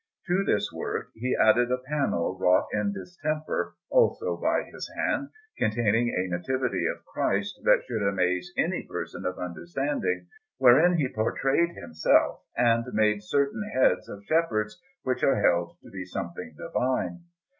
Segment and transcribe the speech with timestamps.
[0.25, 6.09] To this work he added a panel wrought in distemper, also by his hand, containing
[6.09, 10.25] a Nativity of Christ that should amaze any person of understanding,
[10.57, 16.03] wherein he portrayed himself and made certain heads of shepherds, which are held to be
[16.03, 17.23] something divine.